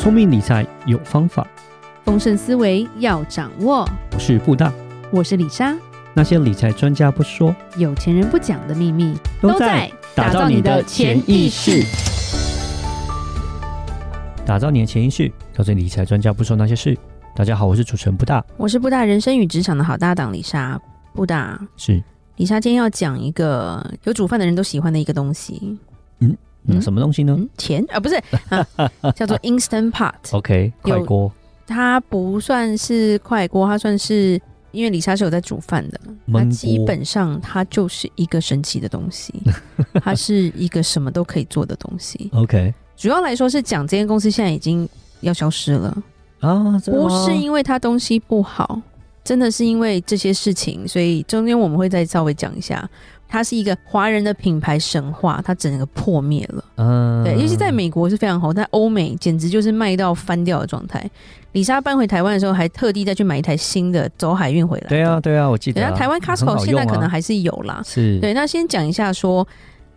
[0.00, 1.46] 聪明理财有方法，
[2.06, 3.86] 丰盛思维要掌握。
[4.14, 4.72] 我是布大，
[5.10, 5.76] 我是李莎。
[6.14, 11.84] 那些理财专家不说，有钱人不讲的秘密，都在打造你的潜意识。
[14.46, 16.96] 打造你的潜意识，告诉理财专家不说那些事。
[17.36, 20.80] 大家好，我是主持人布大，我是布大人生与职场的好搭档李莎。
[21.12, 22.02] 布大是
[22.36, 25.78] 李莎，今天要讲一个有煮饭的人都喜欢的一个东西。
[26.20, 26.34] 嗯。
[26.66, 27.34] 嗯，什么东西呢？
[27.38, 28.14] 嗯、钱啊，不是、
[28.48, 28.66] 啊，
[29.16, 30.14] 叫做 Instant Pot。
[30.32, 31.32] OK，快锅。
[31.66, 34.40] 它不算是快锅，它算是
[34.72, 36.00] 因为李莎是有在煮饭的。
[36.32, 39.32] 它基本上它就是一个神奇的东西，
[40.02, 42.28] 它是一个什么都可以做的东西。
[42.34, 44.88] OK，主要来说是讲这间公司现在已经
[45.20, 45.96] 要消失了
[46.40, 48.82] 啊，不是因为它东西不好，
[49.22, 52.88] 真的是因为这些事情，所以中间我们会再稍微讲一下。
[53.30, 56.64] 它是一个华人的品牌神话，它整个破灭了。
[56.78, 61.08] 嗯，对，尤其在美国是非常好，在欧美简直就是卖到翻掉的状态。
[61.52, 64.88] 李莎搬回台湾的时候，还特地再去买一台新的，走海运回来。
[64.88, 65.90] 对啊，对啊，我记得、啊。
[65.90, 67.80] 那台湾 Costco 现在可能还是有啦。
[67.84, 68.20] 是、啊。
[68.20, 69.46] 对，那先讲一下说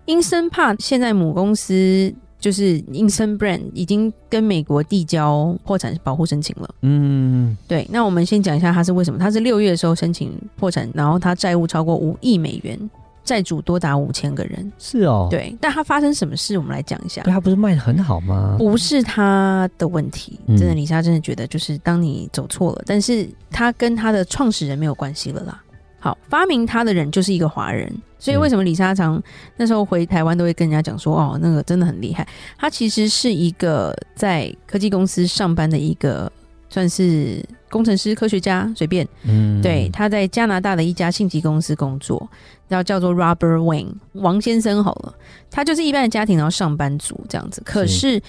[0.06, 6.70] ，Instant Pot 现在母公司就是 Instant Brand 已经跟美国递交破产保护申请了。
[6.82, 7.88] 嗯，对。
[7.92, 9.20] 那我们先讲一下它是为什么？
[9.20, 12.90] 它是六月的时候申请破产，然后它债务超过五亿美元。
[13.24, 17.22] 债主多达五千个人，是哦，对，但他发生什么事，我们来讲一下。
[17.24, 18.56] 对，他不是卖的很好吗？
[18.60, 25.64] 不是他的问题，真的，李莎真的觉得，就是当你走错了，嗯、但是他跟他的创始人没有关系了啦。
[26.00, 29.22] 好，发明他的人就是一个华人，所以为什么李莎常
[29.56, 32.28] 那时候回台湾都会跟人家讲说，哦，那个真的很厉害。
[32.58, 36.32] 他其实是一个在科技公司上班的一个。
[36.74, 39.08] 算是工程师、科学家，随便。
[39.26, 42.28] 嗯，对，他在加拿大的一家信息公司工作，
[42.68, 44.84] 然后叫做 Robert Wayne 王先生。
[44.84, 45.14] 好了，
[45.52, 47.62] 他就是一般的家庭，然后上班族这样子。
[47.64, 48.20] 可是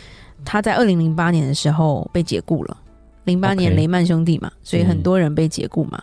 [0.44, 2.76] 他在二零零八年的时候被解雇了，
[3.24, 6.02] 零八年雷曼兄弟嘛，所以很多人被解雇嘛。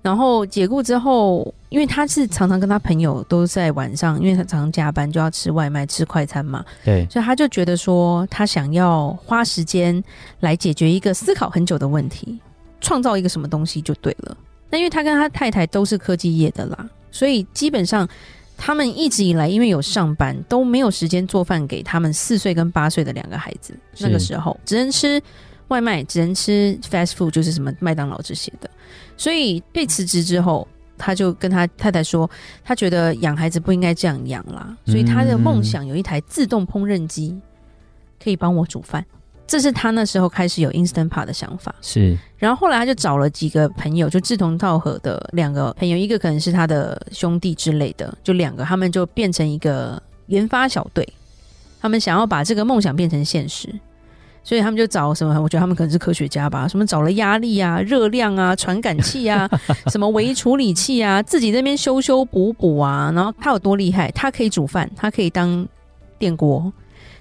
[0.00, 6.62] 然后解雇之后，因为他是常常跟他朋友都在晚上，因为他常常加班，就要吃外卖、吃快餐嘛。
[6.84, 10.04] 对，所以他就觉得说，他想要花时间
[10.40, 12.38] 来解决一个思考很久的问题，
[12.80, 14.36] 创造一个什么东西就对了。
[14.68, 18.06] 那因为他跟他太太都是科技业的啦，所以基本上
[18.56, 23.74] 他们一直以来因为有上班，都没有时间做饭给他们四岁跟八岁的两个孩子。
[23.98, 25.20] 那个时候只能吃
[25.68, 28.70] 外卖，只能吃 fast food，就是什么麦当劳这些的。
[29.16, 30.66] 所以被辞职之后，
[31.04, 32.30] 他就跟他太太说，
[32.62, 37.36] 他觉得养孩子不应该这样养啦，所以他的梦想有一台自动烹饪机，
[38.22, 39.04] 可以帮我煮饭。
[39.48, 41.74] 这是他那时候开始有 Instant Pot 的想法。
[41.82, 51.06] 是，然后后来他就找了几个朋友，就志同道合的两个朋友，一个可能是他的兄弟之类的，就两个，他们就变成一个研发小队，
[51.80, 53.68] 他们想要把这个梦想变成现实。
[54.44, 55.40] 所以他们就找什么？
[55.40, 56.66] 我觉得他们可能是科学家吧。
[56.66, 59.48] 什么找了压力啊、热量啊、传感器啊、
[59.86, 63.12] 什么微处理器啊，自己在那边修修补补啊。
[63.14, 64.10] 然后他有多厉害？
[64.10, 65.66] 他可以煮饭，他可以当
[66.18, 66.72] 电锅，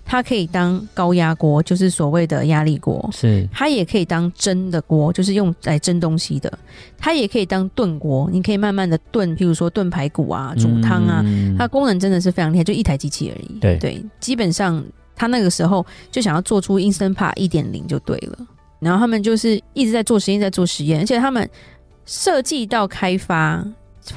[0.03, 3.07] 它可以当高压锅，就是所谓的压力锅。
[3.11, 3.47] 是。
[3.51, 6.51] 它也可以当蒸的锅，就是用来蒸东西的。
[6.97, 11.21] 它也可以当炖锅，你可以慢慢的炖，譬如说炖排骨啊、煮汤啊。
[11.23, 13.59] 嗯、它功能真的是非常厉害，就一台机器而已。
[13.59, 14.83] 对对，基本上。
[15.21, 18.39] 他那个时候就想要做出 Instant Pot 一点零就对了，
[18.79, 21.47] 然后他们就是一直在做实验，在做实验，而且他们
[22.07, 23.63] 设计到开发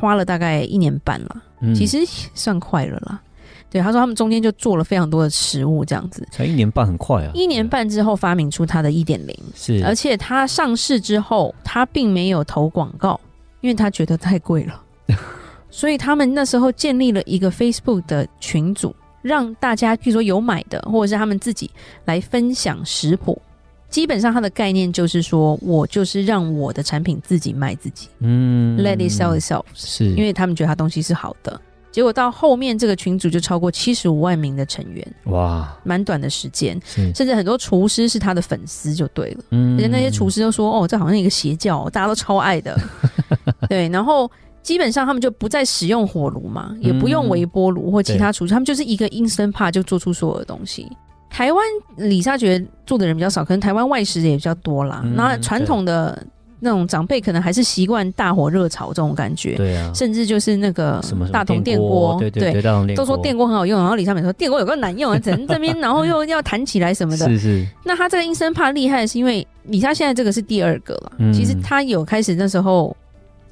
[0.00, 1.98] 花了大概一年半了，嗯、其实
[2.32, 3.20] 算快了啦。
[3.69, 7.31] 对，他说他们中间就做了非常多的食物，这样子才一年半，很快啊！
[7.34, 13.20] 一年半之后发明出它的一点零，是，而且他上市之后，他并没有投广告，
[13.60, 14.82] 因为他觉得太贵了，
[15.69, 18.97] 所以他们那时候建立了一个 Facebook 的群组。
[19.25, 21.71] 让大家，譬如说有买的，或者是他们自己
[22.05, 23.41] 来分享食谱。
[23.89, 30.11] 基本上，它的概念就是说，我就是让我的产品自己卖自己，嗯，Let it sell itself，是。
[30.11, 31.59] 因为他们觉得他东西是好的。
[31.91, 36.79] 结果到后面，这个群组就超过七十五万名的成员，哇，蛮短的时间，
[37.15, 42.77] 甚至很多厨师是他的粉丝，就对了，嗯，而且那些厨师都说，哦，这好像一个邪教，大家都超爱的，
[43.70, 44.31] 对，然后。
[44.64, 50.90] 基本上他们就不再使用火炉嘛，也不用微波炉或其他厨具，他们就是一个 Instant Pot 就做出所有的东西。
[51.31, 51.62] 台湾
[51.96, 55.05] 李莎觉得做的人比较少，可能台湾外食也比较多啦。
[55.14, 56.26] 那传统的
[56.61, 67.67] 那种长辈可能还是习惯大火热炒这种感觉，对啊，甚至就是那个大同电锅，对对，都说电锅很好用，然后李莎美说电锅有个难用啊，整这边 然后又要弹起来什么的，是是。
[67.84, 72.96] 那他这个 Instant Pot 厉害是因为李莎现在这个是第二个了，其实他有开始那时候。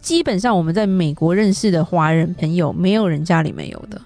[0.02, 3.98] 基本上我们在美国认识的华人朋友，没有人家里没有的，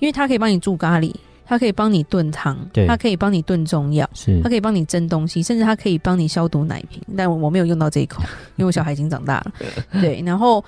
[0.00, 1.14] 因为他可以帮你煮咖喱，
[1.46, 7.00] 他可以帮你炖汤，对，它可以帮你炖中药，是，它可以帮你蒸东西，甚至他可以帮你消毒奶瓶。
[7.16, 8.20] 但我没有用到这一口，
[8.56, 9.52] 因为我小孩已经长大了。
[10.00, 10.64] 对，然后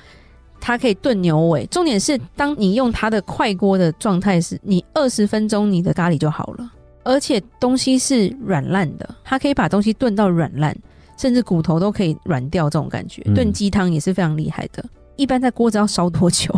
[0.60, 1.66] 他可以炖牛尾。
[1.66, 6.70] 重点是，当你用它的快锅的状态时，你二十分钟你的咖喱就好了，
[7.02, 10.76] 而且东西是软烂的，它可以把东西炖到软烂，
[11.16, 12.70] 甚至骨头都可以软掉。
[12.70, 14.84] 这种感觉，炖鸡汤也是非常厉害的。
[15.16, 16.52] 一般在锅子要烧多久？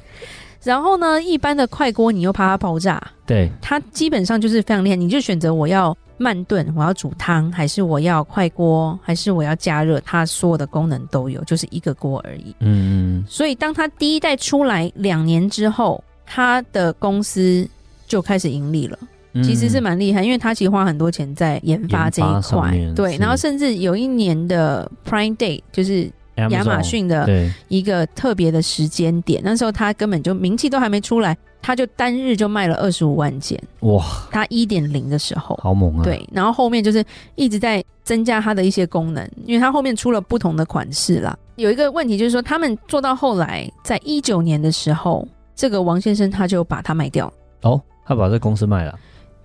[0.62, 4.96] 然后呢，一般的快锅你又怕它爆炸，对，它基本上就是非常厉害。
[4.96, 12.52] 你就选择我要慢炖，我要煮汤，还是我要快锅，还是我要加热，它所有的功能都有，就是一个锅而已。
[12.60, 17.68] 嗯，所以当它第一代出来两年之后，它的公司
[18.08, 18.98] 就开始盈利了，
[19.42, 22.76] 其实是蛮厉害，因为他其实花很多钱在研发这一块。
[22.94, 26.10] 对，然后甚至有一年的 Prime Day 就是。
[26.50, 27.26] 亚马逊的
[27.68, 33.58] 一个特别的时间点，那时候他根本就名气都还没出来，他就单日就卖了二十五万件。
[33.80, 34.04] 哇！
[34.30, 36.04] 他一点零的时候，好猛啊！
[36.04, 37.02] 对，然后后面就是
[37.36, 41.34] 一直在增加它的一些功能，因为它后面出了不同的款式啦。
[41.54, 47.32] 有一个问题就是说，他们做到后来，在一九年的时候，这个王先生他就把它卖掉了。
[47.62, 48.94] 哦，他把这公司卖了？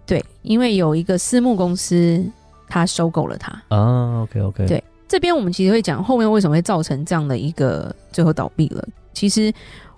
[0.05, 2.23] 对，因为有一个私募公司，
[2.67, 3.51] 他收购了它。
[3.69, 4.83] 啊，OK OK，对。
[5.07, 8.87] 这边我们其实会讲后面为什么会造成这样的一个最后倒闭了。
[9.13, 9.51] 其实，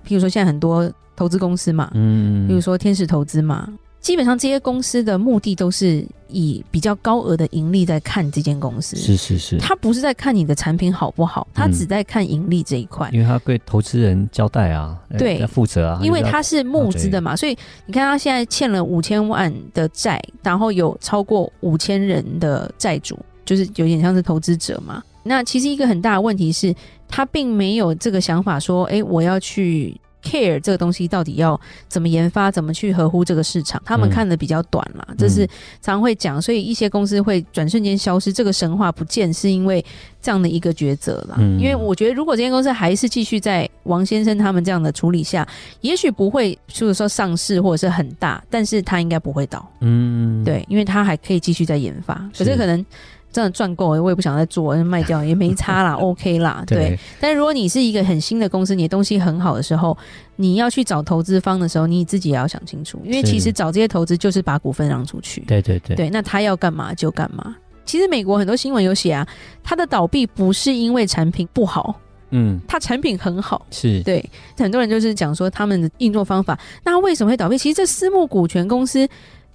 [0.03, 3.71] 譬如说现在很多投资公司嘛，嗯，比如说天使投资嘛，
[4.03, 8.97] 基本上这些公司的目的都是以比较高额的盈利在看这间公司。
[8.97, 13.09] 是是是，他不是在看你的产品好不好，他只在看盈利这一块。
[13.13, 15.99] 因为他对投资人交代啊，对，要负责啊。
[16.03, 23.17] 因为他是募资的嘛，所以你看他现在欠了五千万的债，然后有超过五千人的债主。
[23.45, 26.73] 就是有点像是投资者嘛，那其实一个很大的问题是，
[27.09, 33.81] 他并没有这个想法说，哎，我要去 care 这个东西到底要怎么研发，怎么去合乎这个市场。
[33.85, 35.47] 他们看的比较短嘛，嗯、这是
[35.81, 39.83] 常会讲，所以一些公司会转瞬间消失，这个神话不见，是因为
[40.21, 41.35] 这样的一个抉择啦。
[41.37, 45.47] 嗯、因为我觉得，如果这间公司还是继续在王先生他们这样的处理下，
[45.81, 49.69] 也许不会，就是说上市或者是很大，但是他应该不会倒。
[49.81, 52.83] 嗯，对，因为他还可以继续在研发，可是可能。
[53.33, 56.77] 真的赚够了，我也不想再做， 卖掉也没差啦， OK 啦，对。
[56.77, 59.97] 对，但是如果你是一个很新的公司，你的东西很好的时候，
[60.35, 65.41] 你要去找投资方的时候，你自己也要想清楚，因为其实找这些投资就是把股份让出去。
[65.41, 67.55] 对对对，对，那他要干嘛就干嘛。
[67.85, 69.27] 其实美国很多新闻有写啊，
[69.61, 71.99] 它的倒闭不是因为产品不好，
[72.29, 74.23] 嗯，它产品很好，是对。
[74.57, 77.57] 很多人就是讲说他们的运作方法，那为什么会倒闭？
[77.57, 79.05] 其实这私募股权公司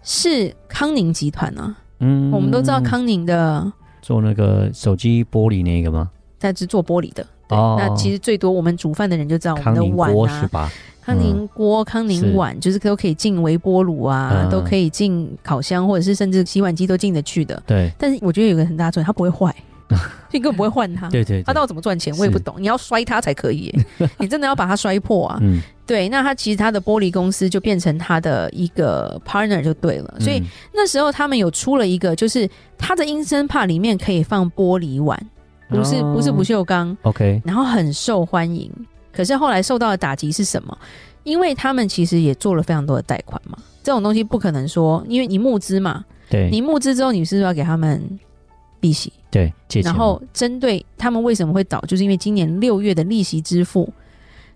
[0.02, 1.87] 是康宁集团呢、啊。
[2.00, 6.10] 嗯，我们都知道康宁的做那个手机玻璃那个吗？
[6.40, 7.26] 它是做玻璃的。
[7.48, 10.70] 哦，那其实最多我们煮饭的人就知道我们的碗啊，是吧？
[11.02, 17.62] 康宁锅、康宁碗就是都可以进微波炉啊，都可以进烤箱，或者是甚至洗碗机都进得去的。
[17.66, 17.90] 对。
[17.98, 19.54] 但是我觉得有个很大作用，它不会坏，
[20.30, 21.08] 你根本不会换它。
[21.10, 21.42] 对对。
[21.42, 22.14] 它到底怎么赚钱？
[22.18, 22.54] 我也不懂。
[22.58, 23.74] 你要摔它才可以，
[24.18, 25.38] 你真的要把它摔破啊。
[25.40, 25.60] 嗯。
[25.86, 30.42] 对，那他其实他的玻璃公司就变成他的一个 partner 就对了，所以
[30.74, 32.46] 那时候他们有出了一个，就是
[32.76, 35.18] 他的 Instant Pot 里面可以放玻璃碗，
[35.70, 38.70] 不是不是不锈钢，OK，然后很受欢迎。
[39.10, 40.76] 可是后来受到的打击是什么？
[41.24, 48.06] 因为他们其实也做了非常多的贷款嘛，这种东西不可能说，因为你募资嘛，对，你募资之后你是不是要给他们
[48.80, 49.12] 利息？
[49.30, 49.52] 对，
[49.82, 53.92] 然后针对他们为什么会倒，就是因为今年六月的利息支付。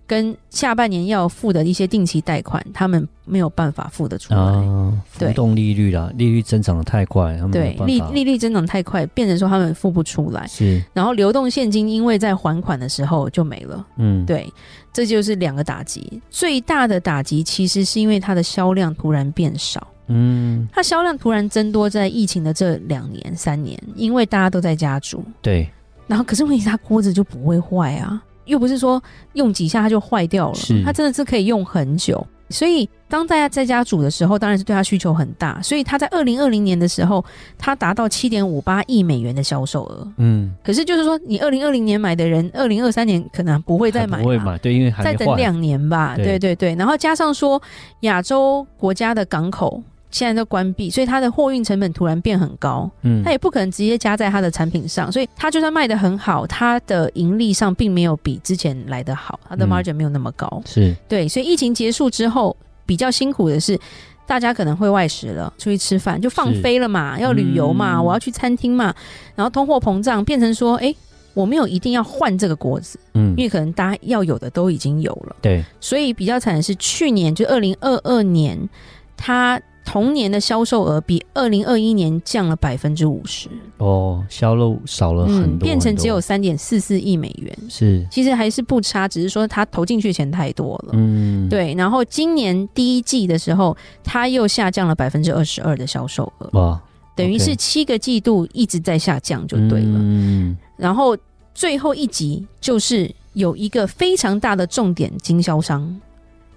[0.04, 4.38] 跟下半年要付的一些定期贷款，他们没有办法付得出来。
[4.38, 10.46] 啊、浮动利率啦，利率增长的太快，他们对利利率增长太快，变成说他们付不出来。
[10.48, 13.86] 是，然后流动现金因为在还款的时候就没了。
[13.96, 14.52] 嗯，对，
[14.92, 16.20] 这就是两个打击。
[16.28, 19.86] 最大的打击其实是因为它的销量突然变少。
[20.08, 25.24] 嗯，它销量突然增多在疫情的这两年三年，因为大家都在家煮。
[25.40, 25.68] 对，
[26.06, 28.22] 然后可是问题是它锅子就不会坏啊。
[28.44, 29.00] 又不是说
[29.34, 32.26] 用几下它就坏掉了，它真的是可以用很久。
[32.52, 35.60] 所以当大家在家煮的时候，当然是对它需求很大。
[35.62, 37.24] 所以它在二零二零年的时候，
[37.58, 40.06] 它达到七点五八亿美元的销售额。
[40.18, 46.14] 嗯，可是就是说，你二零二零年买的人，二零二三年可能不会再买，不会买，对，因为还再等两年吧。
[46.16, 47.60] 对对对，然后加上说
[48.00, 49.82] 亚洲国家的港口。
[50.12, 52.88] 现在都关闭，所以它的货运成本突然变很高。
[53.00, 60.46] 嗯，它也不可能直接加在它的产品上，所以它就算卖的很好，它的盈利上并没有比之前来的好，它的 margin 没有那么高。
[60.54, 62.54] 嗯、是对，所以疫情结束之后，
[62.84, 63.78] 比较辛苦的是，
[64.26, 68.94] 大家可能会外食了，出去吃饭就放飞了嘛，要旅游嘛，嗯、我要去餐厅嘛，
[69.34, 70.94] 然后通货膨胀变成说，哎，
[71.32, 75.36] 我没有一定要换这个锅子，嗯，因为可能大家要有的都已经有了。
[75.40, 78.68] 对，所以比较惨的是去年就二零二二年，
[79.16, 79.60] 它。
[79.84, 83.48] 同年的销售额比二零二一年降了百分之五十。
[83.78, 87.56] 哦，销路少了很多，很多，变成只有三点四四亿美元。
[87.68, 90.92] 是，其实还是不差，只是说他投进去钱太多了。
[90.92, 91.74] 嗯，对。
[91.74, 96.50] 然后今年第一季的时候，他又下降了百分之二十二的销售额。
[96.52, 96.80] 哇，
[97.16, 99.98] 等于是七个季度一直在下降，就对了。
[99.98, 101.16] 嗯，然后
[101.54, 106.00] 最后一集就是有一个非常大的重点经销商，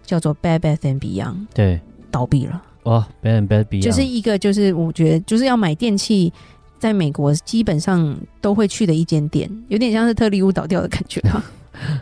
[0.05, 2.62] 叫做 Bed Bath and Beyond，对，倒闭了。
[2.86, 6.34] 哇，Bed Bath Beyond 就是一个，就是我觉得就是要买电器。
[6.77, 11.42] 在美国基本上都会去的一间店，有点像是特立屋倒掉的感觉哈。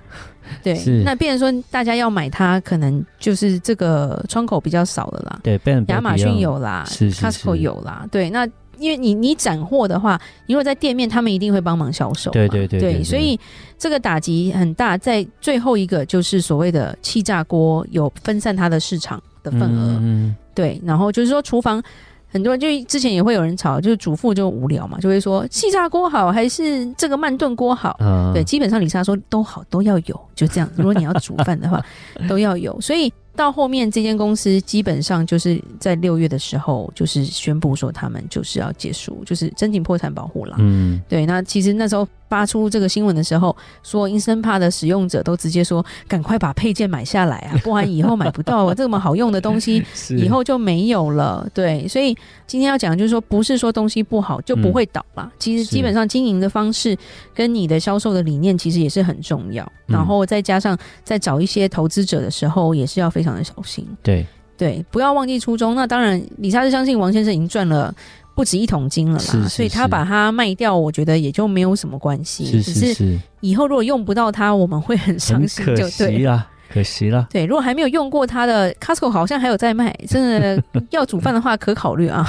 [0.64, 5.40] 对，那变成说大家要买它，可能就是这个窗口比较少了啦。
[5.44, 8.06] 对，亚马逊有啦是是是，Costco 有啦。
[8.12, 8.46] 对，那
[8.78, 12.32] 因为你你展货的话，你如果在店面，他们一定会帮忙销售。
[12.32, 13.40] 对对对，对，对，对，所以
[13.78, 14.98] 这个打击很大。
[14.98, 19.98] 在最后一个就是所谓的气炸锅有分散它的市场的份额。
[20.02, 21.82] 嗯，对，然后就是说厨房。
[22.30, 27.96] 很多人就之前也会有人吵，就是主妇就无聊嘛，就会说气炸锅好还是这个慢炖锅好？
[28.00, 30.68] 嗯，对，基本上李莎说都好，都要有，就这样。
[30.76, 31.80] 如果你要煮饭的话，
[32.28, 32.82] 都要有。
[32.82, 40.56] 所以到后面这间公司基本上就是在六月的时候，就是宣布说他们就是要结束，就是申请破产保护了。
[40.60, 41.26] 嗯，对。
[41.26, 42.08] 那其实那时候。
[42.34, 49.86] 发出这个新闻的时候，说 Instant Pot 的使用者都直接说：“赶快把配件买下来啊， 不然以后买不到这么好用的东西，
[50.18, 55.22] 以后就没有了。”对，所以今天要讲就是说，不是说东西不好就不会倒了。
[55.24, 56.98] 嗯、其实基本上经营的方式
[57.36, 59.72] 跟你的销售的理念其实也是很重要。
[59.86, 63.88] 然后再加上在找一些投资者的时候，也是要非常的小心。
[64.02, 64.26] 对
[64.58, 65.76] 对，不要忘记初衷。
[65.76, 67.94] 那当然，李莎是相信王先生已经赚了。
[68.36, 72.46] 不止一桶金了啦，是是是，所以他把它卖掉，我觉得也就没有什么关系。
[72.46, 76.50] 是是是，只是以后如果用不到它，我们会很伤心，就对了。
[76.70, 77.28] 可惜了。
[77.30, 82.28] 对，如果还没有用过它的 Costco 好像还有在卖，真的要煮饭的话可考虑啊。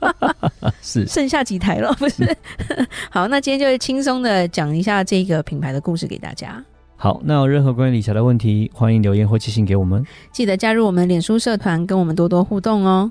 [0.80, 2.34] 是，剩下几台了，不是？
[3.10, 6.64] 好，那今天就轻松的讲一下这个品牌的故事给大家。
[6.96, 10.02] 好，那有任何关于理财的问题，欢迎留言或寄信给我们。
[10.32, 13.10] 记得加入我们脸书社团，跟我们多多互动哦。